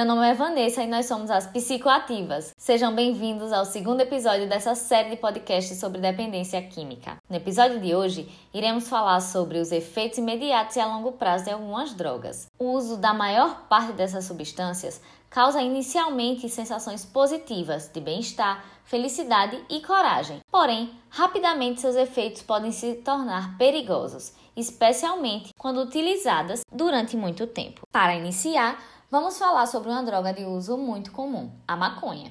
Meu 0.00 0.06
nome 0.06 0.26
é 0.26 0.32
Vanessa 0.32 0.82
e 0.82 0.86
nós 0.86 1.04
somos 1.04 1.30
as 1.30 1.46
Psicoativas. 1.46 2.54
Sejam 2.56 2.94
bem-vindos 2.94 3.52
ao 3.52 3.66
segundo 3.66 4.00
episódio 4.00 4.48
dessa 4.48 4.74
série 4.74 5.10
de 5.10 5.16
podcasts 5.18 5.78
sobre 5.78 6.00
dependência 6.00 6.62
química. 6.62 7.18
No 7.28 7.36
episódio 7.36 7.78
de 7.78 7.94
hoje, 7.94 8.26
iremos 8.54 8.88
falar 8.88 9.20
sobre 9.20 9.58
os 9.58 9.70
efeitos 9.70 10.16
imediatos 10.16 10.76
e 10.76 10.80
a 10.80 10.86
longo 10.86 11.12
prazo 11.12 11.44
de 11.44 11.50
algumas 11.50 11.92
drogas. 11.92 12.46
O 12.58 12.70
uso 12.70 12.96
da 12.96 13.12
maior 13.12 13.66
parte 13.68 13.92
dessas 13.92 14.24
substâncias 14.24 15.02
causa 15.28 15.60
inicialmente 15.60 16.48
sensações 16.48 17.04
positivas 17.04 17.90
de 17.92 18.00
bem-estar, 18.00 18.64
felicidade 18.84 19.62
e 19.68 19.82
coragem. 19.82 20.40
Porém, 20.50 20.94
rapidamente 21.10 21.82
seus 21.82 21.94
efeitos 21.94 22.40
podem 22.40 22.72
se 22.72 22.94
tornar 22.94 23.58
perigosos, 23.58 24.32
especialmente 24.56 25.52
quando 25.58 25.82
utilizadas 25.82 26.62
durante 26.72 27.18
muito 27.18 27.46
tempo. 27.46 27.82
Para 27.92 28.14
iniciar, 28.14 28.82
Vamos 29.10 29.38
falar 29.38 29.66
sobre 29.66 29.90
uma 29.90 30.04
droga 30.04 30.32
de 30.32 30.44
uso 30.44 30.78
muito 30.78 31.10
comum, 31.10 31.50
a 31.66 31.74
maconha. 31.74 32.30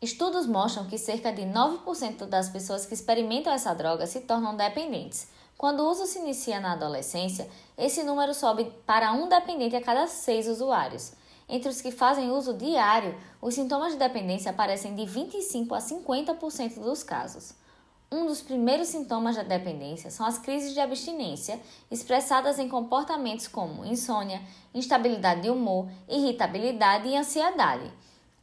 Estudos 0.00 0.46
mostram 0.46 0.86
que 0.86 0.96
cerca 0.96 1.30
de 1.30 1.42
9% 1.42 2.24
das 2.24 2.48
pessoas 2.48 2.86
que 2.86 2.94
experimentam 2.94 3.52
essa 3.52 3.74
droga 3.74 4.06
se 4.06 4.22
tornam 4.22 4.56
dependentes. 4.56 5.28
Quando 5.58 5.80
o 5.80 5.90
uso 5.90 6.06
se 6.06 6.20
inicia 6.20 6.60
na 6.60 6.72
adolescência, 6.72 7.46
esse 7.76 8.02
número 8.02 8.32
sobe 8.32 8.72
para 8.86 9.12
um 9.12 9.28
dependente 9.28 9.76
a 9.76 9.82
cada 9.82 10.06
seis 10.06 10.48
usuários. 10.48 11.12
Entre 11.46 11.68
os 11.68 11.82
que 11.82 11.90
fazem 11.90 12.30
uso 12.30 12.54
diário, 12.54 13.14
os 13.38 13.52
sintomas 13.52 13.92
de 13.92 13.98
dependência 13.98 14.50
aparecem 14.50 14.94
de 14.94 15.04
25 15.04 15.74
a 15.74 15.78
50% 15.78 16.80
dos 16.80 17.02
casos. 17.02 17.52
Um 18.14 18.26
dos 18.26 18.40
primeiros 18.40 18.86
sintomas 18.86 19.34
da 19.34 19.42
dependência 19.42 20.08
são 20.08 20.24
as 20.24 20.38
crises 20.38 20.72
de 20.72 20.78
abstinência, 20.78 21.60
expressadas 21.90 22.60
em 22.60 22.68
comportamentos 22.68 23.48
como 23.48 23.84
insônia, 23.84 24.40
instabilidade 24.72 25.40
de 25.42 25.50
humor, 25.50 25.88
irritabilidade 26.08 27.08
e 27.08 27.16
ansiedade. 27.16 27.90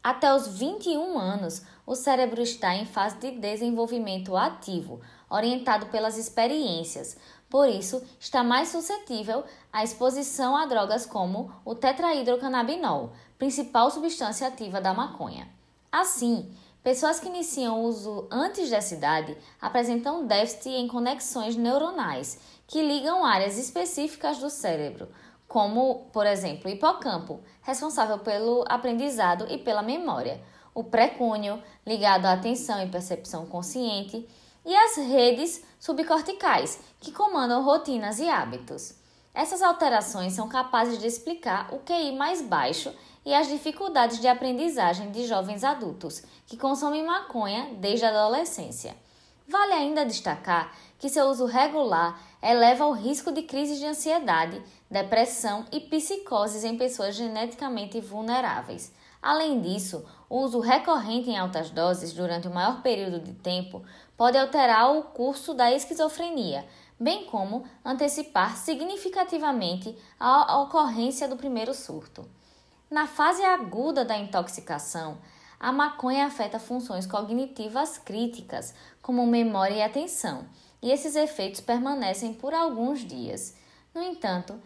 Até 0.04 0.36
os 0.36 0.46
21 0.46 1.18
anos, 1.18 1.62
o 1.86 1.96
cérebro 1.96 2.42
está 2.42 2.76
em 2.76 2.86
fase 2.86 3.16
de 3.20 3.32
desenvolvimento 3.32 4.36
ativo, 4.36 5.00
orientado 5.30 5.86
pelas 5.86 6.18
experiências. 6.18 7.16
Por 7.50 7.70
isso, 7.70 8.04
está 8.20 8.44
mais 8.44 8.68
suscetível 8.68 9.46
à 9.72 9.86
exposição 9.86 10.54
a 10.54 10.66
drogas 10.66 11.06
como 11.06 11.50
o 11.64 11.74
tetrahidrocannabinol, 11.74 13.14
principal 13.38 13.90
substância 13.90 14.50
ativa 14.50 14.82
da 14.82 14.94
maconha. 14.94 15.48
Assim, 15.90 16.54
Pessoas 16.84 17.20
que 17.20 17.28
iniciam 17.28 17.80
o 17.80 17.84
uso 17.84 18.28
antes 18.32 18.72
dessa 18.72 18.96
idade 18.96 19.38
apresentam 19.62 20.26
déficit 20.26 20.70
em 20.70 20.88
conexões 20.88 21.56
neuronais 21.56 22.40
que 22.66 22.82
ligam 22.82 23.24
áreas 23.24 23.56
específicas 23.60 24.40
do 24.40 24.50
cérebro, 24.50 25.08
como, 25.48 26.10
por 26.12 26.26
exemplo, 26.26 26.68
o 26.68 26.74
hipocampo, 26.74 27.40
responsável 27.62 28.18
pelo 28.18 28.66
aprendizado 28.68 29.46
e 29.52 29.60
pela 29.60 29.84
memória, 29.84 30.42
o 30.74 30.84
precúneo, 30.84 31.62
ligado 31.86 32.26
à 32.26 32.34
atenção 32.34 32.82
e 32.82 32.90
percepção 32.90 33.46
consciente, 33.46 34.28
e 34.66 34.76
as 34.76 34.96
redes 34.96 35.64
subcorticais, 35.80 36.80
que 37.00 37.12
comandam 37.12 37.64
rotinas 37.64 38.20
e 38.20 38.28
hábitos. 38.28 39.01
Essas 39.34 39.62
alterações 39.62 40.34
são 40.34 40.50
capazes 40.50 41.00
de 41.00 41.08
explicar 41.08 41.74
o 41.74 41.80
QI 41.80 42.12
mais 42.12 42.42
baixo 42.42 42.94
e 43.26 43.34
as 43.34 43.48
dificuldades 43.48 44.20
de 44.20 44.28
aprendizagem 44.28 45.12
de 45.12 45.26
jovens 45.26 45.64
adultos 45.64 46.24
que 46.46 46.58
consomem 46.58 47.06
maconha 47.06 47.70
desde 47.78 48.06
a 48.06 48.10
adolescência. 48.10 48.96
Vale 49.48 49.74
ainda 49.74 50.06
destacar 50.06 50.76
que 50.98 51.10
seu 51.10 51.26
uso 51.28 51.46
regular 51.46 52.20
eleva 52.42 52.86
o 52.86 52.92
risco 52.92 53.32
de 53.32 53.44
crises 53.44 53.80
de 53.80 53.86
ansiedade, 53.86 54.62
depressão 54.90 55.66
e 55.72 55.80
psicoses 55.80 56.64
em 56.64 56.78
pessoas 56.78 57.16
geneticamente 57.16 58.00
vulneráveis. 58.00 58.94
Além 59.22 59.62
disso, 59.62 60.04
o 60.30 60.40
uso 60.40 60.60
recorrente 60.60 61.30
em 61.30 61.38
altas 61.38 61.70
doses 61.70 62.12
durante 62.14 62.48
o 62.48 62.54
maior 62.54 62.82
período 62.82 63.20
de 63.20 63.34
tempo 63.34 63.84
pode 64.18 64.38
alterar 64.38 64.96
o 64.96 65.04
curso 65.04 65.54
da 65.54 65.72
esquizofrenia, 65.72 66.66
bem 67.02 67.26
como 67.26 67.64
antecipar 67.84 68.56
significativamente 68.56 69.98
a 70.20 70.62
ocorrência 70.62 71.28
do 71.28 71.36
primeiro 71.36 71.74
surto. 71.74 72.30
Na 72.92 73.08
fase 73.08 73.44
aguda 73.44 74.06
da 74.06 74.16
intoxicação, 74.16 75.18
a 75.60 75.72
maconha 75.72 76.28
afeta 76.28 76.60
funções 76.60 77.08
cognitivas 77.08 77.98
críticas, 77.98 78.76
como 79.02 79.26
memória 79.26 79.74
e 79.74 79.82
atenção, 79.82 80.46
e 80.80 80.92
esses 80.92 81.16
efeitos 81.16 81.60
permanecem 81.60 82.36
por 82.36 82.54
alguns 82.54 83.00
dias. 83.00 83.56
No 83.96 84.04
entanto, 84.04 84.62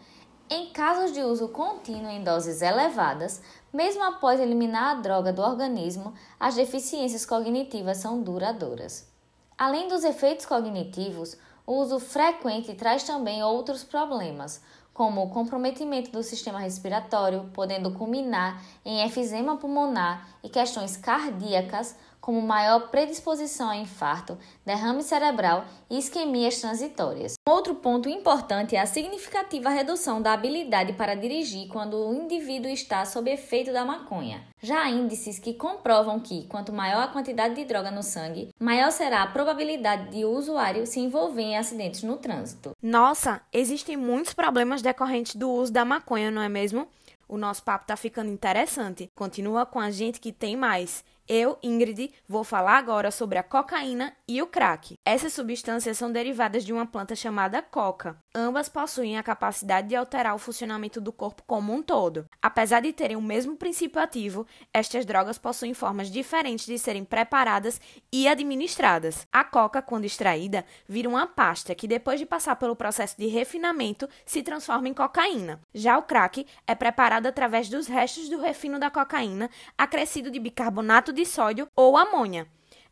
em 0.50 0.70
casos 0.70 1.12
de 1.12 1.22
uso 1.22 1.48
contínuo 1.48 2.10
em 2.10 2.22
doses 2.22 2.60
elevadas, 2.60 3.40
mesmo 3.72 4.04
após 4.04 4.40
eliminar 4.40 4.96
a 4.96 5.00
droga 5.00 5.32
do 5.32 5.40
organismo, 5.40 6.12
as 6.38 6.54
deficiências 6.54 7.24
cognitivas 7.24 7.96
são 7.96 8.22
duradouras. 8.22 9.10
Além 9.56 9.88
dos 9.88 10.04
efeitos 10.04 10.44
cognitivos, 10.44 11.36
o 11.66 11.74
uso 11.74 11.98
frequente 11.98 12.74
traz 12.74 13.02
também 13.02 13.42
outros 13.42 13.82
problemas, 13.82 14.62
como 14.94 15.22
o 15.22 15.30
comprometimento 15.30 16.10
do 16.10 16.22
sistema 16.22 16.60
respiratório, 16.60 17.50
podendo 17.52 17.90
culminar 17.90 18.62
em 18.84 19.02
efizema 19.02 19.56
pulmonar 19.56 20.26
e 20.42 20.48
questões 20.48 20.96
cardíacas, 20.96 21.96
como 22.26 22.42
maior 22.42 22.88
predisposição 22.88 23.70
a 23.70 23.76
infarto, 23.76 24.36
derrame 24.64 25.00
cerebral 25.00 25.64
e 25.88 25.96
isquemias 25.96 26.60
transitórias. 26.60 27.34
Outro 27.48 27.76
ponto 27.76 28.08
importante 28.08 28.74
é 28.74 28.80
a 28.80 28.84
significativa 28.84 29.70
redução 29.70 30.20
da 30.20 30.32
habilidade 30.32 30.94
para 30.94 31.14
dirigir 31.14 31.68
quando 31.68 31.94
o 31.94 32.12
indivíduo 32.12 32.68
está 32.68 33.04
sob 33.04 33.30
efeito 33.30 33.72
da 33.72 33.84
maconha. 33.84 34.42
Já 34.60 34.82
há 34.82 34.90
índices 34.90 35.38
que 35.38 35.54
comprovam 35.54 36.18
que, 36.18 36.48
quanto 36.48 36.72
maior 36.72 37.04
a 37.04 37.06
quantidade 37.06 37.54
de 37.54 37.64
droga 37.64 37.92
no 37.92 38.02
sangue, 38.02 38.48
maior 38.58 38.90
será 38.90 39.22
a 39.22 39.28
probabilidade 39.28 40.10
de 40.10 40.24
o 40.24 40.30
usuário 40.30 40.84
se 40.84 40.98
envolver 40.98 41.42
em 41.42 41.56
acidentes 41.56 42.02
no 42.02 42.16
trânsito. 42.16 42.72
Nossa, 42.82 43.40
existem 43.52 43.96
muitos 43.96 44.34
problemas 44.34 44.82
decorrentes 44.82 45.36
do 45.36 45.48
uso 45.48 45.72
da 45.72 45.84
maconha, 45.84 46.32
não 46.32 46.42
é 46.42 46.48
mesmo? 46.48 46.88
O 47.28 47.36
nosso 47.36 47.62
papo 47.62 47.84
está 47.84 47.96
ficando 47.96 48.30
interessante. 48.30 49.10
Continua 49.14 49.64
com 49.64 49.78
a 49.78 49.92
gente 49.92 50.20
que 50.20 50.32
tem 50.32 50.56
mais. 50.56 51.04
Eu, 51.28 51.58
Ingrid, 51.60 52.12
vou 52.28 52.44
falar 52.44 52.78
agora 52.78 53.10
sobre 53.10 53.36
a 53.36 53.42
cocaína 53.42 54.12
e 54.28 54.40
o 54.40 54.46
crack. 54.46 54.96
Essas 55.04 55.32
substâncias 55.32 55.98
são 55.98 56.12
derivadas 56.12 56.64
de 56.64 56.72
uma 56.72 56.86
planta 56.86 57.16
chamada 57.16 57.60
coca. 57.60 58.16
Ambas 58.32 58.68
possuem 58.68 59.18
a 59.18 59.24
capacidade 59.24 59.88
de 59.88 59.96
alterar 59.96 60.36
o 60.36 60.38
funcionamento 60.38 61.00
do 61.00 61.12
corpo 61.12 61.42
como 61.44 61.72
um 61.72 61.82
todo. 61.82 62.26
Apesar 62.40 62.80
de 62.80 62.92
terem 62.92 63.16
o 63.16 63.22
mesmo 63.22 63.56
princípio 63.56 64.00
ativo, 64.00 64.46
estas 64.72 65.04
drogas 65.04 65.36
possuem 65.36 65.74
formas 65.74 66.12
diferentes 66.12 66.64
de 66.64 66.78
serem 66.78 67.04
preparadas 67.04 67.80
e 68.12 68.28
administradas. 68.28 69.26
A 69.32 69.42
coca, 69.42 69.82
quando 69.82 70.04
extraída, 70.04 70.64
vira 70.88 71.08
uma 71.08 71.26
pasta 71.26 71.74
que, 71.74 71.88
depois 71.88 72.20
de 72.20 72.26
passar 72.26 72.54
pelo 72.54 72.76
processo 72.76 73.16
de 73.18 73.26
refinamento, 73.26 74.08
se 74.24 74.44
transforma 74.44 74.88
em 74.88 74.94
cocaína. 74.94 75.60
Já 75.74 75.98
o 75.98 76.02
crack 76.02 76.46
é 76.68 76.74
preparado 76.76 77.26
através 77.26 77.68
dos 77.68 77.88
restos 77.88 78.28
do 78.28 78.40
refino 78.40 78.78
da 78.78 78.90
cocaína, 78.90 79.50
acrescido 79.76 80.30
de 80.30 80.38
bicarbonato 80.38 81.15
de 81.16 81.26
sódio 81.26 81.66
ou 81.74 81.96
amônia. 81.96 82.46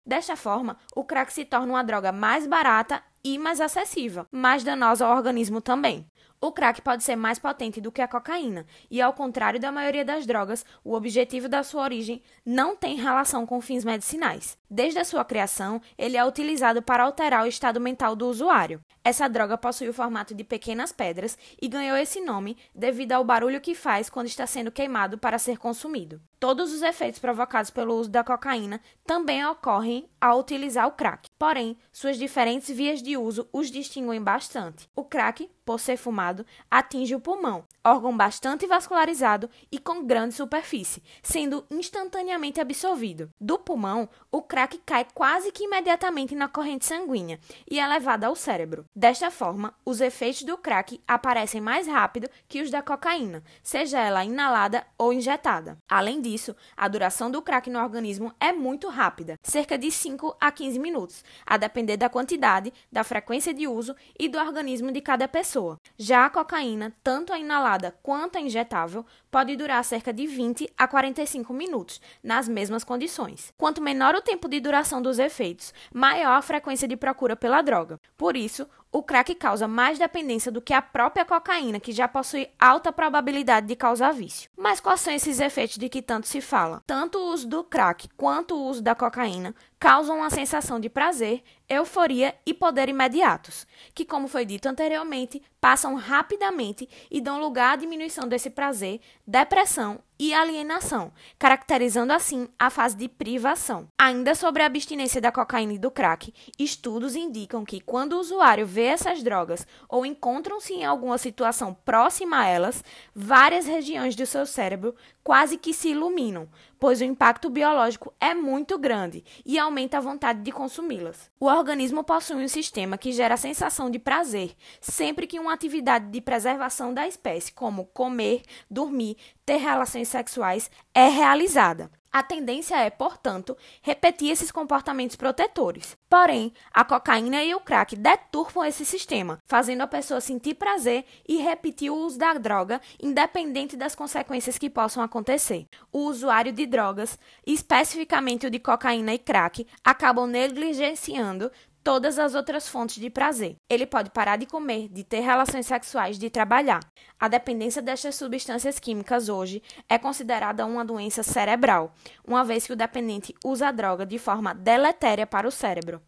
Desta 0.05 0.35
forma, 0.35 0.77
o 0.97 1.05
crack 1.05 1.33
se 1.33 1.45
torna 1.45 1.75
uma 1.75 1.85
droga 1.85 2.11
mais 2.11 2.47
barata 2.47 3.03
e 3.23 3.39
mais 3.39 3.61
acessível, 3.61 4.27
mais 4.33 4.65
danosa 4.65 5.07
ao 5.07 5.17
organismo 5.17 5.61
também. 5.61 6.07
O 6.45 6.53
crack 6.53 6.83
pode 6.83 7.03
ser 7.03 7.17
mais 7.17 7.39
potente 7.39 7.81
do 7.81 7.91
que 7.91 8.03
a 8.03 8.07
cocaína, 8.07 8.67
e 8.91 9.01
ao 9.01 9.15
contrário 9.15 9.59
da 9.59 9.73
maioria 9.73 10.05
das 10.05 10.27
drogas, 10.27 10.63
o 10.85 10.93
objetivo 10.93 11.49
da 11.49 11.63
sua 11.63 11.85
origem 11.85 12.23
não 12.45 12.77
tem 12.77 12.97
relação 12.97 13.47
com 13.47 13.63
fins 13.63 13.83
medicinais. 13.83 14.59
Desde 14.69 14.99
a 14.99 15.07
sua 15.07 15.25
criação, 15.25 15.81
ele 15.97 16.19
é 16.19 16.25
utilizado 16.27 16.83
para 16.83 17.05
alterar 17.05 17.45
o 17.45 17.49
estado 17.49 17.81
mental 17.81 18.15
do 18.15 18.29
usuário. 18.29 18.83
Essa 19.05 19.29
droga 19.29 19.57
possui 19.57 19.89
o 19.89 19.93
formato 19.95 20.35
de 20.35 20.43
pequenas 20.43 20.91
pedras 20.91 21.39
e 21.63 21.69
ganhou 21.69 21.97
esse 21.97 22.21
nome 22.21 22.57
devido 22.75 23.13
ao 23.13 23.23
barulho 23.23 23.61
que 23.61 23.75
faz 23.75 24.11
quando 24.11 24.27
está 24.27 24.47
sendo 24.47 24.73
queimado 24.73 25.17
para 25.17 25.39
ser 25.39 25.59
consumido. 25.59 26.21
Todos 26.41 26.73
os 26.73 26.83
efeitos 26.83 27.21
provocados 27.21 27.71
pelo 27.71 27.95
uso 27.95 28.11
da 28.11 28.25
cocaína 28.25 28.81
também 29.07 29.47
ocorrem 29.47 30.09
ao 30.21 30.41
utilizar 30.41 30.89
o 30.89 30.93
crack. 30.93 31.29
Porém, 31.39 31.79
suas 31.93 32.19
diferentes 32.19 32.75
vias 32.75 33.01
de 33.01 33.17
uso 33.17 33.49
os 33.53 33.71
distinguem 33.71 34.21
bastante. 34.21 34.89
O 34.97 35.05
crack, 35.05 35.49
por 35.65 35.79
ser 35.79 35.97
fumado, 35.97 36.34
atinge 36.71 37.15
o 37.15 37.21
pulmão, 37.21 37.65
órgão 37.85 38.17
bastante 38.17 38.67
vascularizado 38.67 39.51
e 39.71 39.79
com 39.79 40.05
grande 40.05 40.35
superfície, 40.35 41.03
sendo 41.23 41.65
instantaneamente 41.71 42.61
absorvido. 42.61 43.29
Do 43.39 43.59
pulmão, 43.59 44.09
o 44.33 44.41
crack 44.41 44.79
cai 44.79 45.07
quase 45.15 45.53
que 45.53 45.65
imediatamente 45.65 46.35
na 46.35 46.49
corrente 46.49 46.87
sanguínea 46.87 47.39
e 47.71 47.79
é 47.79 47.87
levado 47.87 48.25
ao 48.25 48.35
cérebro. 48.35 48.87
Desta 48.97 49.31
forma, 49.31 49.75
os 49.85 50.01
efeitos 50.01 50.43
do 50.43 50.57
crack 50.57 51.01
aparecem 51.07 51.61
mais 51.61 51.87
rápido 51.87 52.29
que 52.49 52.63
os 52.63 52.71
da 52.71 52.83
cocaína, 52.83 53.43
seja 53.63 54.01
ela 54.01 54.25
inalada 54.25 54.87
ou 54.97 55.13
injetada. 55.13 55.77
Além 55.89 56.21
disso, 56.23 56.57
a 56.77 56.89
duração 56.89 57.31
do 57.31 57.43
crack 57.43 57.69
no 57.69 57.79
organismo 57.79 58.33
é 58.41 58.53
muito 58.53 58.89
rápida, 58.89 59.39
cerca 59.43 59.77
de 59.77 59.91
5 59.91 60.37
a 60.41 60.51
15 60.51 60.79
minutos, 60.79 61.25
a 61.45 61.57
depender 61.57 61.97
da 61.97 62.09
quantidade, 62.09 62.73
da 62.91 63.05
frequência 63.05 63.53
de 63.53 63.69
uso 63.69 63.95
e 64.19 64.29
do 64.29 64.39
organismo 64.39 64.91
de 64.91 65.01
cada 65.01 65.29
pessoa. 65.29 65.79
Já 65.99 66.14
Já 66.15 66.27
a 66.27 66.31
cocaína, 66.31 66.95
tanto 67.03 67.33
a 67.33 67.39
inalada 67.41 67.99
quanto 68.01 68.39
a 68.39 68.41
injetável, 68.41 69.05
pode 69.33 69.57
durar 69.57 69.85
cerca 69.85 70.13
de 70.13 70.29
20 70.29 70.73
a 70.79 70.87
45 70.87 71.53
minutos, 71.53 72.01
nas 72.23 72.47
mesmas 72.47 72.85
condições. 72.85 73.53
Quanto 73.59 73.83
menor 73.83 74.15
o 74.15 74.23
tempo 74.23 74.49
de 74.49 74.61
duração 74.61 75.03
dos 75.03 75.19
efeitos, 75.19 75.75
maior 75.93 76.37
a 76.37 76.41
frequência 76.41 76.87
de 76.87 76.97
procura 76.97 77.35
pela 77.35 77.63
droga. 77.63 77.99
Por 78.17 78.37
isso, 78.37 78.65
o 78.95 79.03
crack 79.03 79.35
causa 79.35 79.67
mais 79.67 79.99
dependência 79.99 80.53
do 80.53 80.61
que 80.61 80.73
a 80.73 80.81
própria 80.81 81.25
cocaína, 81.25 81.81
que 81.81 81.91
já 81.91 82.07
possui 82.07 82.49
alta 82.57 82.93
probabilidade 82.93 83.67
de 83.67 83.75
causar 83.75 84.13
vício. 84.13 84.49
Mas 84.57 84.79
quais 84.79 85.01
são 85.01 85.13
esses 85.13 85.41
efeitos 85.41 85.77
de 85.77 85.89
que 85.89 86.01
tanto 86.01 86.29
se 86.29 86.41
fala? 86.41 86.81
Tanto 86.87 87.19
o 87.19 87.33
uso 87.33 87.49
do 87.49 87.65
crack 87.65 88.09
quanto 88.17 88.55
o 88.55 88.69
uso 88.69 88.81
da 88.81 88.95
cocaína 88.95 89.53
causam 89.81 90.19
uma 90.19 90.31
sensação 90.31 90.79
de 90.79 90.89
prazer, 90.89 91.43
euforia 91.69 92.37
e 92.47 92.55
poder 92.55 92.89
imediatos, 92.89 93.67
que, 93.93 94.05
como 94.05 94.29
foi 94.29 94.47
dito 94.47 94.69
anteriormente, 94.69 95.43
passam 95.61 95.97
rapidamente 95.97 96.89
e 97.11 97.21
dão 97.21 97.41
lugar 97.41 97.73
à 97.73 97.77
diminuição 97.77 98.29
desse 98.29 98.49
prazer, 98.49 99.01
depressão 99.27 99.99
e 100.19 100.33
alienação, 100.33 101.13
caracterizando 101.39 102.13
assim 102.13 102.49
a 102.59 102.71
fase 102.71 102.97
de 102.97 103.09
privação. 103.09 103.89
Ainda 103.99 104.35
sobre 104.35 104.63
a 104.63 104.67
abstinência 104.67 105.21
da 105.21 105.33
cocaína 105.33 105.75
e 105.75 105.79
do 105.79 105.91
crack, 105.91 106.33
estudos 106.59 107.17
indicam 107.17 107.65
que 107.65 107.81
quando 107.81 108.15
o 108.15 108.21
usuário 108.21 108.67
vê 108.67 108.85
essas 108.85 109.23
drogas 109.23 109.67
ou 109.89 110.07
encontram-se 110.07 110.73
em 110.73 110.85
alguma 110.85 111.19
situação 111.19 111.75
próxima 111.85 112.41
a 112.41 112.47
elas, 112.47 112.85
várias 113.15 113.67
regiões 113.67 114.15
do 114.15 114.27
seu 114.27 114.47
cérebro 114.47 114.95
quase 115.23 115.57
que 115.57 115.73
se 115.73 115.89
iluminam, 115.89 116.49
pois 116.85 117.01
o 117.01 117.05
impacto 117.05 117.49
biológico 117.49 118.13
é 118.21 118.35
muito 118.35 118.79
grande 118.79 119.25
e 119.43 119.59
aumenta 119.59 119.97
a 119.97 120.03
vontade 120.03 120.43
de 120.43 120.53
consumi-las. 120.53 121.31
O 121.41 121.47
organismo 121.47 122.05
possui 122.05 122.45
um 122.45 122.47
sistema 122.47 122.99
que 122.99 123.11
gera 123.11 123.33
a 123.33 123.39
sensação 123.39 123.89
de 123.89 123.99
prazer 123.99 124.55
sempre 124.83 125.27
que 125.27 125.41
uma 125.41 125.55
atividade 125.55 126.11
de 126.11 126.21
preservação 126.21 126.93
da 126.93 127.09
espécie, 127.09 127.55
como 127.55 127.87
comer, 127.87 128.43
dormir, 128.71 129.17
ter 129.47 129.57
relações 129.57 130.09
sexuais, 130.09 130.71
é 130.95 131.09
realizada. 131.09 131.91
A 132.15 132.23
tendência 132.23 132.77
é, 132.77 132.91
portanto, 132.91 133.57
repetir 133.83 134.31
esses 134.31 134.53
comportamentos 134.53 135.17
protetores. 135.17 135.97
Porém, 136.09 136.53
a 136.73 136.85
cocaína 136.85 137.43
e 137.43 137.53
o 137.57 137.59
crack 137.59 137.97
deturpam 137.97 138.65
esse 138.65 138.85
sistema, 138.85 139.41
fazendo 139.45 139.81
a 139.81 139.87
pessoa 139.89 140.21
sentir 140.21 140.55
prazer 140.55 141.05
e 141.29 141.39
repetir 141.39 141.91
o 141.91 141.97
uso 141.97 142.17
da 142.17 142.33
droga, 142.35 142.81
independente 143.03 143.77
das 143.77 143.97
consequências 143.97 144.57
que 144.57 144.71
possam 144.71 145.03
acontecer. 145.03 145.67
O 145.91 146.05
usuário 146.05 146.53
de 146.53 146.67
drogas, 146.67 147.19
especificamente 147.45 148.47
o 148.47 148.51
de 148.51 148.61
cocaína 148.61 149.13
e 149.13 149.19
crack, 149.19 149.67
acabam 149.83 150.29
negligenciando 150.29 151.51
todas 151.85 152.19
as 152.19 152.35
outras 152.35 152.67
fontes 152.67 152.97
de 152.97 153.11
prazer. 153.11 153.57
Ele 153.69 153.85
pode 153.85 154.09
parar 154.09 154.39
de 154.39 154.47
comer, 154.47 154.89
de 154.89 155.05
ter 155.05 155.21
relações 155.21 155.67
sexuais, 155.67 156.19
de 156.19 156.31
trabalhar. 156.31 156.81
A 157.21 157.29
dependência 157.29 157.83
destas 157.83 158.15
substâncias 158.15 158.79
químicas 158.79 159.29
hoje 159.29 159.63
é 159.87 159.99
considerada 159.99 160.65
uma 160.65 160.85
doença 160.85 161.23
cerebral, 161.23 161.95
uma 162.27 162.43
vez 162.43 162.67
que 162.67 162.73
o 162.73 162.77
dependente 162.77 163.35
usa 163.45 163.69
a 163.69 163.73
droga 163.73 164.07
de 164.07 164.19
forma 164.19 164.55
deletéria 164.55 165.27
para 165.27 165.47
o 165.47 165.53
cérebro. 165.53 166.01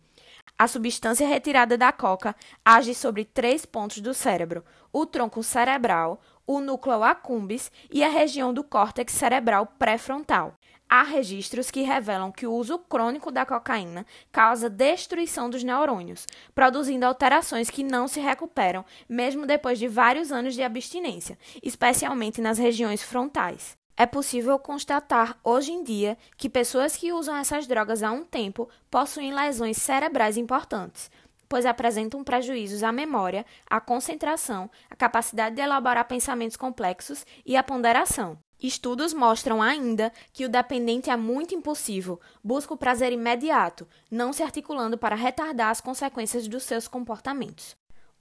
A 0.59 0.67
substância 0.67 1.29
retirada 1.29 1.77
da 1.77 1.93
coca 1.93 2.35
age 2.65 2.95
sobre 2.95 3.27
três 3.27 3.67
pontos 3.67 3.99
do 3.99 4.15
cérebro: 4.15 4.65
o 4.91 5.05
tronco 5.05 5.43
cerebral, 5.43 6.19
o 6.47 6.61
núcleo 6.61 7.03
accumbens 7.03 7.73
e 7.91 8.05
a 8.05 8.09
região 8.09 8.55
do 8.55 8.63
córtex 8.63 9.13
cerebral 9.13 9.67
pré-frontal. 9.79 10.55
Há 10.89 11.03
registros 11.03 11.69
que 11.69 11.83
revelam 11.83 12.31
que 12.31 12.47
o 12.47 12.53
uso 12.53 12.79
crônico 12.79 13.33
da 13.33 13.45
cocaína 13.45 14.07
causa 14.31 14.71
destruição 14.71 15.51
dos 15.51 15.65
neurônios, 15.65 16.27
produzindo 16.55 17.05
alterações 17.05 17.69
que 17.69 17.83
não 17.83 18.07
se 18.07 18.21
recuperam 18.21 18.85
mesmo 19.09 19.47
depois 19.47 19.81
de 19.81 19.89
vários 19.89 20.31
anos 20.31 20.55
de 20.55 20.63
abstinência, 20.63 21.37
especialmente 21.61 22.41
nas 22.41 22.57
regiões 22.57 23.03
frontais. 23.03 23.77
É 23.97 24.05
possível 24.05 24.59
constatar 24.59 25.39
hoje 25.43 25.73
em 25.73 25.83
dia 25.83 26.19
que 26.37 26.51
pessoas 26.51 26.95
que 26.95 27.13
usam 27.13 27.35
essas 27.35 27.67
drogas 27.67 28.03
há 28.03 28.13
um 28.13 28.23
tempo 28.23 28.69
possuem 28.91 29.35
lesões 29.35 29.79
cerebrais 29.79 30.37
importantes, 30.37 31.11
pois 31.49 31.67
apresentam 31.67 32.25
prejuízos 32.25 32.83
à 32.83 32.93
memória, 32.93 33.45
à 33.69 33.81
concentração, 33.81 34.71
à 34.91 34.97
capacidade 34.97 35.57
de 35.57 35.63
elaborar 35.63 36.07
pensamentos 36.07 36.57
complexos 36.57 37.25
e 37.45 37.57
à 37.57 37.63
ponderação. 37.63 38.39
Estudos 38.61 39.13
mostram 39.13 39.63
ainda 39.63 40.11
que 40.33 40.47
o 40.47 40.49
dependente 40.49 41.11
é 41.11 41.17
muito 41.17 41.55
impulsivo, 41.55 42.19
busca 42.43 42.73
o 42.73 42.77
prazer 42.77 43.13
imediato, 43.13 43.87
não 44.11 44.33
se 44.33 44.43
articulando 44.43 44.97
para 44.97 45.15
retardar 45.15 45.71
as 45.71 45.81
consequências 45.81 46.49
dos 46.49 46.63
seus 46.63 46.89
comportamentos. 46.89 47.77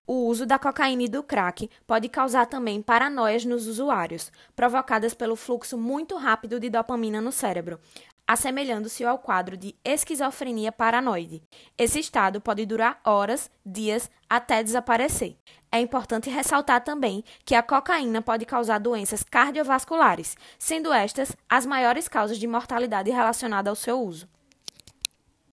O 0.07 0.27
uso 0.27 0.45
da 0.45 0.59
cocaína 0.59 1.03
e 1.03 1.07
do 1.07 1.23
crack 1.23 1.67
pode 1.87 2.07
causar 2.09 2.45
também 2.45 2.79
paranoias 2.79 3.43
nos 3.43 3.65
usuários, 3.65 4.31
provocadas 4.55 5.15
pelo 5.15 5.35
fluxo 5.35 5.79
muito 5.79 6.15
rápido 6.15 6.59
de 6.59 6.69
dopamina 6.69 7.19
no 7.19 7.31
cérebro, 7.31 7.79
assemelhando-se 8.27 9.03
ao 9.03 9.19
quadro 9.19 9.55
de 9.55 9.75
esquizofrenia 9.83 10.71
paranoide. 10.71 11.43
Esse 11.77 11.99
estado 11.99 12.41
pode 12.41 12.65
durar 12.65 12.99
horas, 13.03 13.49
dias, 13.65 14.09
até 14.29 14.63
desaparecer. 14.63 15.37
É 15.71 15.79
importante 15.79 16.29
ressaltar 16.29 16.83
também 16.83 17.23
que 17.43 17.55
a 17.55 17.61
cocaína 17.61 18.21
pode 18.21 18.45
causar 18.45 18.79
doenças 18.79 19.23
cardiovasculares, 19.23 20.37
sendo 20.57 20.93
estas 20.93 21.35
as 21.49 21.65
maiores 21.65 22.07
causas 22.07 22.37
de 22.37 22.47
mortalidade 22.47 23.11
relacionada 23.11 23.69
ao 23.69 23.75
seu 23.75 23.99
uso. 23.99 24.27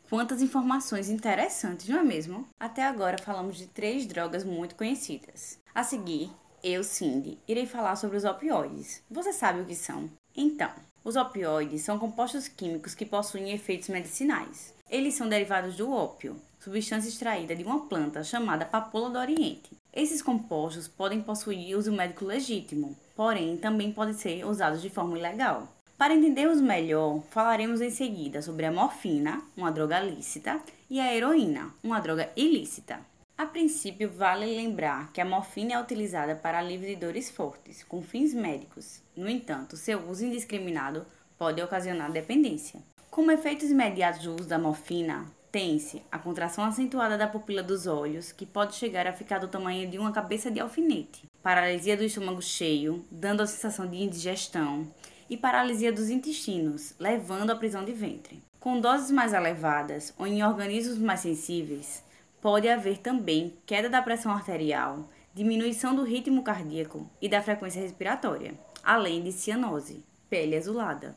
Quantas 0.08 0.40
informações 0.40 1.10
interessantes, 1.10 1.86
não 1.86 1.98
é 1.98 2.02
mesmo? 2.02 2.48
Até 2.58 2.84
agora 2.84 3.18
falamos 3.18 3.58
de 3.58 3.66
três 3.66 4.06
drogas 4.06 4.42
muito 4.42 4.74
conhecidas. 4.74 5.60
A 5.74 5.84
seguir, 5.84 6.30
eu, 6.62 6.82
Cindy, 6.82 7.38
irei 7.46 7.66
falar 7.66 7.94
sobre 7.94 8.16
os 8.16 8.24
opioides. 8.24 9.02
Você 9.10 9.32
sabe 9.32 9.60
o 9.60 9.66
que 9.66 9.76
são? 9.76 10.10
Então, 10.34 10.72
os 11.08 11.16
opioides 11.16 11.80
são 11.80 11.98
compostos 11.98 12.48
químicos 12.48 12.94
que 12.94 13.06
possuem 13.06 13.52
efeitos 13.52 13.88
medicinais. 13.88 14.74
Eles 14.90 15.14
são 15.14 15.26
derivados 15.26 15.74
do 15.74 15.90
ópio, 15.90 16.36
substância 16.60 17.08
extraída 17.08 17.56
de 17.56 17.64
uma 17.64 17.86
planta 17.86 18.22
chamada 18.22 18.66
papoula 18.66 19.08
do 19.08 19.18
Oriente. 19.18 19.70
Esses 19.90 20.20
compostos 20.20 20.86
podem 20.86 21.22
possuir 21.22 21.78
uso 21.78 21.90
médico 21.90 22.26
legítimo, 22.26 22.94
porém 23.16 23.56
também 23.56 23.90
podem 23.90 24.12
ser 24.12 24.44
usados 24.44 24.82
de 24.82 24.90
forma 24.90 25.18
ilegal. 25.18 25.66
Para 25.96 26.14
entendermos 26.14 26.60
melhor, 26.60 27.22
falaremos 27.30 27.80
em 27.80 27.90
seguida 27.90 28.42
sobre 28.42 28.66
a 28.66 28.70
morfina, 28.70 29.40
uma 29.56 29.72
droga 29.72 29.98
lícita, 30.00 30.60
e 30.90 31.00
a 31.00 31.14
heroína, 31.14 31.70
uma 31.82 32.00
droga 32.00 32.30
ilícita. 32.36 33.00
A 33.38 33.46
princípio, 33.46 34.10
vale 34.10 34.46
lembrar 34.46 35.12
que 35.12 35.20
a 35.20 35.24
morfina 35.24 35.74
é 35.74 35.80
utilizada 35.80 36.34
para 36.34 36.58
alívio 36.58 36.88
de 36.88 36.96
dores 36.96 37.30
fortes, 37.30 37.84
com 37.84 38.02
fins 38.02 38.34
médicos. 38.34 39.00
No 39.16 39.28
entanto, 39.28 39.76
seu 39.76 40.10
uso 40.10 40.24
indiscriminado 40.24 41.06
pode 41.38 41.62
ocasionar 41.62 42.10
dependência. 42.10 42.82
Como 43.08 43.30
efeitos 43.30 43.70
imediatos 43.70 44.24
do 44.24 44.34
uso 44.34 44.48
da 44.48 44.58
morfina, 44.58 45.24
tem-se 45.52 46.02
a 46.10 46.18
contração 46.18 46.64
acentuada 46.64 47.16
da 47.16 47.28
pupila 47.28 47.62
dos 47.62 47.86
olhos, 47.86 48.32
que 48.32 48.44
pode 48.44 48.74
chegar 48.74 49.06
a 49.06 49.12
ficar 49.12 49.38
do 49.38 49.46
tamanho 49.46 49.88
de 49.88 50.00
uma 50.00 50.10
cabeça 50.10 50.50
de 50.50 50.58
alfinete, 50.58 51.30
paralisia 51.40 51.96
do 51.96 52.02
estômago 52.02 52.42
cheio, 52.42 53.04
dando 53.08 53.40
a 53.40 53.46
sensação 53.46 53.86
de 53.86 53.98
indigestão, 53.98 54.84
e 55.30 55.36
paralisia 55.36 55.92
dos 55.92 56.10
intestinos, 56.10 56.92
levando 56.98 57.50
à 57.50 57.54
prisão 57.54 57.84
de 57.84 57.92
ventre. 57.92 58.42
Com 58.58 58.80
doses 58.80 59.12
mais 59.12 59.32
elevadas 59.32 60.12
ou 60.18 60.26
em 60.26 60.42
organismos 60.42 60.98
mais 60.98 61.20
sensíveis, 61.20 62.02
pode 62.40 62.68
haver 62.68 62.98
também 62.98 63.56
queda 63.66 63.88
da 63.88 64.02
pressão 64.02 64.32
arterial, 64.32 65.08
diminuição 65.34 65.94
do 65.94 66.02
ritmo 66.02 66.42
cardíaco 66.42 67.08
e 67.20 67.28
da 67.28 67.42
frequência 67.42 67.80
respiratória, 67.80 68.54
além 68.82 69.22
de 69.22 69.32
cianose, 69.32 70.04
pele 70.28 70.56
azulada. 70.56 71.16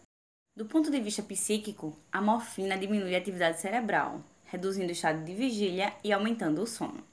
Do 0.56 0.66
ponto 0.66 0.92
de 0.92 1.00
vista 1.00 1.24
psíquico, 1.24 1.98
a 2.12 2.22
morfina 2.22 2.78
diminui 2.78 3.16
a 3.16 3.18
atividade 3.18 3.62
cerebral, 3.62 4.22
reduzindo 4.46 4.90
o 4.90 4.92
estado 4.92 5.24
de 5.24 5.34
vigília 5.34 5.94
e 6.04 6.12
aumentando 6.12 6.62
o 6.62 6.68
sono. 6.68 7.04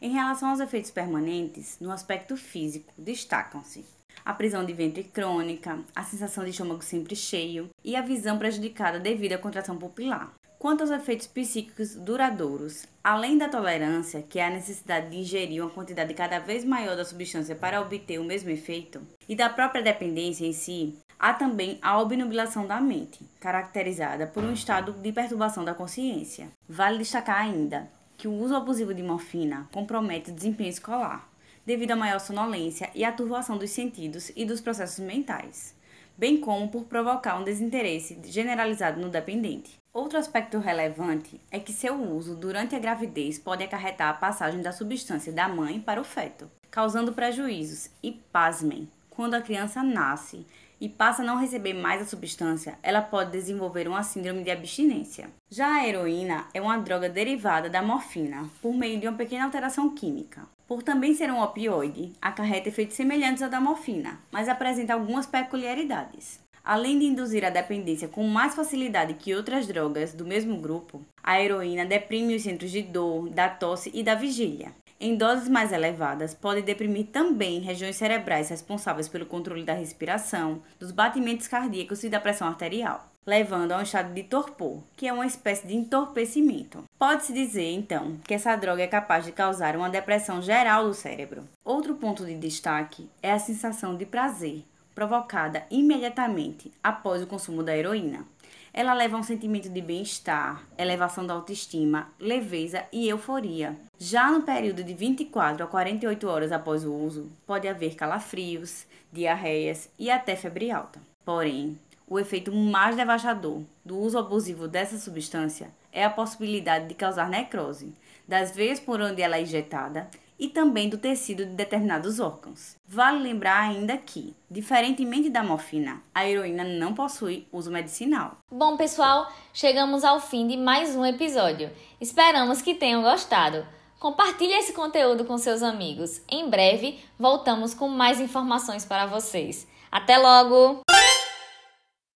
Em 0.00 0.10
relação 0.10 0.50
aos 0.50 0.60
efeitos 0.60 0.90
permanentes, 0.90 1.78
no 1.80 1.90
aspecto 1.90 2.36
físico, 2.36 2.92
destacam-se 2.96 3.84
a 4.24 4.32
prisão 4.32 4.64
de 4.64 4.72
ventre 4.72 5.04
crônica, 5.04 5.82
a 5.94 6.04
sensação 6.04 6.44
de 6.44 6.50
estômago 6.50 6.82
sempre 6.82 7.16
cheio 7.16 7.68
e 7.84 7.96
a 7.96 8.02
visão 8.02 8.38
prejudicada 8.38 8.98
devido 8.98 9.32
à 9.32 9.38
contração 9.38 9.76
pupilar. 9.76 10.34
Quanto 10.58 10.80
aos 10.80 10.90
efeitos 10.90 11.28
psíquicos 11.28 11.94
duradouros, 11.94 12.84
além 13.02 13.38
da 13.38 13.48
tolerância, 13.48 14.24
que 14.28 14.40
é 14.40 14.46
a 14.46 14.50
necessidade 14.50 15.08
de 15.08 15.18
ingerir 15.18 15.62
uma 15.62 15.70
quantidade 15.70 16.12
cada 16.14 16.40
vez 16.40 16.64
maior 16.64 16.96
da 16.96 17.04
substância 17.04 17.54
para 17.54 17.80
obter 17.80 18.18
o 18.18 18.24
mesmo 18.24 18.50
efeito, 18.50 19.00
e 19.28 19.36
da 19.36 19.48
própria 19.48 19.80
dependência 19.80 20.44
em 20.44 20.52
si, 20.52 20.98
há 21.16 21.32
também 21.32 21.78
a 21.80 22.00
obnubilação 22.00 22.66
da 22.66 22.80
mente, 22.80 23.20
caracterizada 23.38 24.26
por 24.26 24.42
um 24.42 24.52
estado 24.52 24.92
de 24.94 25.12
perturbação 25.12 25.64
da 25.64 25.74
consciência. 25.74 26.48
Vale 26.68 26.98
destacar 26.98 27.40
ainda 27.40 27.88
que 28.16 28.26
o 28.26 28.34
uso 28.34 28.56
abusivo 28.56 28.92
de 28.92 29.02
morfina 29.02 29.68
compromete 29.70 30.32
o 30.32 30.34
desempenho 30.34 30.70
escolar, 30.70 31.30
devido 31.64 31.92
à 31.92 31.96
maior 31.96 32.18
sonolência 32.18 32.90
e 32.96 33.04
à 33.04 33.12
turbação 33.12 33.56
dos 33.56 33.70
sentidos 33.70 34.32
e 34.34 34.44
dos 34.44 34.60
processos 34.60 34.98
mentais, 34.98 35.76
bem 36.16 36.36
como 36.36 36.68
por 36.68 36.86
provocar 36.86 37.38
um 37.38 37.44
desinteresse 37.44 38.18
generalizado 38.24 39.00
no 39.00 39.08
dependente. 39.08 39.78
Outro 39.92 40.18
aspecto 40.18 40.58
relevante 40.58 41.40
é 41.50 41.58
que 41.58 41.72
seu 41.72 41.94
uso 41.94 42.34
durante 42.34 42.76
a 42.76 42.78
gravidez 42.78 43.38
pode 43.38 43.64
acarretar 43.64 44.10
a 44.10 44.14
passagem 44.14 44.60
da 44.60 44.70
substância 44.70 45.32
da 45.32 45.48
mãe 45.48 45.80
para 45.80 46.00
o 46.00 46.04
feto, 46.04 46.50
causando 46.70 47.12
prejuízos. 47.12 47.90
E 48.02 48.12
pasmem, 48.12 48.88
quando 49.08 49.34
a 49.34 49.40
criança 49.40 49.82
nasce 49.82 50.46
e 50.80 50.88
passa 50.88 51.22
a 51.22 51.24
não 51.24 51.36
receber 51.36 51.72
mais 51.72 52.02
a 52.02 52.04
substância, 52.04 52.78
ela 52.82 53.02
pode 53.02 53.32
desenvolver 53.32 53.88
uma 53.88 54.02
síndrome 54.02 54.44
de 54.44 54.50
abstinência. 54.50 55.30
Já 55.50 55.74
a 55.74 55.88
heroína 55.88 56.46
é 56.54 56.60
uma 56.60 56.78
droga 56.78 57.08
derivada 57.08 57.68
da 57.68 57.82
morfina, 57.82 58.48
por 58.62 58.74
meio 58.74 59.00
de 59.00 59.08
uma 59.08 59.16
pequena 59.16 59.44
alteração 59.44 59.92
química. 59.94 60.46
Por 60.68 60.82
também 60.82 61.14
ser 61.14 61.30
um 61.30 61.42
opioide, 61.42 62.12
acarreta 62.20 62.68
efeitos 62.68 62.94
semelhantes 62.94 63.42
ao 63.42 63.48
da 63.48 63.58
morfina, 63.58 64.20
mas 64.30 64.48
apresenta 64.48 64.92
algumas 64.92 65.26
peculiaridades. 65.26 66.38
Além 66.68 66.98
de 66.98 67.06
induzir 67.06 67.46
a 67.46 67.48
dependência 67.48 68.08
com 68.08 68.22
mais 68.24 68.54
facilidade 68.54 69.14
que 69.14 69.34
outras 69.34 69.66
drogas 69.66 70.12
do 70.12 70.26
mesmo 70.26 70.60
grupo, 70.60 71.00
a 71.22 71.40
heroína 71.40 71.86
deprime 71.86 72.36
os 72.36 72.42
centros 72.42 72.70
de 72.70 72.82
dor, 72.82 73.30
da 73.30 73.48
tosse 73.48 73.90
e 73.94 74.02
da 74.02 74.14
vigília. 74.14 74.72
Em 75.00 75.16
doses 75.16 75.48
mais 75.48 75.72
elevadas, 75.72 76.34
pode 76.34 76.60
deprimir 76.60 77.06
também 77.06 77.60
regiões 77.60 77.96
cerebrais 77.96 78.50
responsáveis 78.50 79.08
pelo 79.08 79.24
controle 79.24 79.64
da 79.64 79.72
respiração, 79.72 80.60
dos 80.78 80.92
batimentos 80.92 81.48
cardíacos 81.48 82.04
e 82.04 82.10
da 82.10 82.20
pressão 82.20 82.48
arterial, 82.48 83.08
levando 83.24 83.72
a 83.72 83.78
um 83.78 83.82
estado 83.82 84.12
de 84.12 84.24
torpor, 84.24 84.82
que 84.94 85.08
é 85.08 85.12
uma 85.12 85.24
espécie 85.24 85.66
de 85.66 85.74
entorpecimento. 85.74 86.84
Pode-se 86.98 87.32
dizer, 87.32 87.72
então, 87.72 88.18
que 88.26 88.34
essa 88.34 88.54
droga 88.56 88.82
é 88.82 88.86
capaz 88.86 89.24
de 89.24 89.32
causar 89.32 89.74
uma 89.74 89.88
depressão 89.88 90.42
geral 90.42 90.84
do 90.84 90.92
cérebro. 90.92 91.48
Outro 91.64 91.94
ponto 91.94 92.26
de 92.26 92.34
destaque 92.34 93.08
é 93.22 93.32
a 93.32 93.38
sensação 93.38 93.96
de 93.96 94.04
prazer, 94.04 94.64
provocada 94.98 95.64
imediatamente 95.70 96.72
após 96.82 97.22
o 97.22 97.26
consumo 97.28 97.62
da 97.62 97.76
heroína. 97.76 98.26
Ela 98.74 98.92
leva 98.92 99.16
a 99.16 99.20
um 99.20 99.22
sentimento 99.22 99.68
de 99.68 99.80
bem-estar, 99.80 100.66
elevação 100.76 101.24
da 101.24 101.34
autoestima, 101.34 102.08
leveza 102.18 102.82
e 102.92 103.08
euforia. 103.08 103.76
Já 103.96 104.28
no 104.28 104.42
período 104.42 104.82
de 104.82 104.92
24 104.92 105.62
a 105.62 105.68
48 105.68 106.26
horas 106.26 106.50
após 106.50 106.84
o 106.84 106.92
uso, 106.92 107.30
pode 107.46 107.68
haver 107.68 107.94
calafrios, 107.94 108.86
diarreias 109.12 109.88
e 109.96 110.10
até 110.10 110.34
febre 110.34 110.72
alta. 110.72 111.00
Porém, 111.24 111.78
o 112.04 112.18
efeito 112.18 112.52
mais 112.52 112.96
devastador 112.96 113.62
do 113.84 113.96
uso 113.96 114.18
abusivo 114.18 114.66
dessa 114.66 114.98
substância 114.98 115.70
é 115.92 116.04
a 116.04 116.10
possibilidade 116.10 116.88
de 116.88 116.94
causar 116.94 117.30
necrose 117.30 117.94
das 118.26 118.50
veias 118.50 118.80
por 118.80 119.00
onde 119.00 119.22
ela 119.22 119.36
é 119.36 119.42
injetada 119.42 120.10
e 120.38 120.48
também 120.48 120.88
do 120.88 120.98
tecido 120.98 121.44
de 121.44 121.52
determinados 121.52 122.20
órgãos. 122.20 122.76
Vale 122.86 123.22
lembrar 123.22 123.60
ainda 123.60 123.96
que, 123.96 124.36
diferentemente 124.50 125.28
da 125.28 125.42
morfina, 125.42 126.02
a 126.14 126.28
heroína 126.28 126.64
não 126.64 126.94
possui 126.94 127.46
uso 127.52 127.70
medicinal. 127.70 128.38
Bom, 128.50 128.76
pessoal, 128.76 129.32
chegamos 129.52 130.04
ao 130.04 130.20
fim 130.20 130.46
de 130.46 130.56
mais 130.56 130.94
um 130.94 131.04
episódio. 131.04 131.70
Esperamos 132.00 132.62
que 132.62 132.74
tenham 132.74 133.02
gostado. 133.02 133.66
Compartilhe 133.98 134.52
esse 134.52 134.72
conteúdo 134.72 135.24
com 135.24 135.36
seus 135.38 135.62
amigos. 135.62 136.22
Em 136.30 136.48
breve, 136.48 137.00
voltamos 137.18 137.74
com 137.74 137.88
mais 137.88 138.20
informações 138.20 138.84
para 138.84 139.06
vocês. 139.06 139.66
Até 139.90 140.16
logo! 140.18 140.82